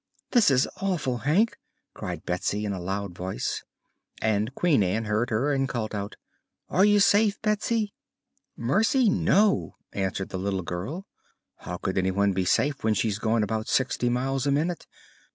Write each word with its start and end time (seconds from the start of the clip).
"This 0.31 0.49
is 0.49 0.67
awful, 0.77 1.19
Hank!" 1.19 1.59
cried 1.93 2.25
Betsy 2.25 2.65
in 2.65 2.73
a 2.73 2.79
loud 2.81 3.13
voice, 3.13 3.63
and 4.19 4.55
Queen 4.55 4.81
Ann 4.81 5.05
heard 5.05 5.29
her 5.29 5.53
and 5.53 5.69
called 5.69 5.93
out: 5.93 6.15
"Are 6.69 6.83
you 6.83 6.99
safe, 6.99 7.39
Betsy?" 7.43 7.93
"Mercy, 8.57 9.11
no!" 9.11 9.75
answered 9.93 10.29
the 10.29 10.39
little 10.39 10.63
girl. 10.63 11.05
"How 11.57 11.77
could 11.77 11.99
anyone 11.99 12.33
be 12.33 12.45
safe 12.45 12.83
when 12.83 12.95
she's 12.95 13.19
going 13.19 13.43
about 13.43 13.67
sixty 13.67 14.09
miles 14.09 14.47
a 14.47 14.51
minute?" 14.51 14.87